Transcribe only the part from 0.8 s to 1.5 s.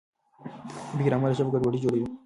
بې ګرامره ژبه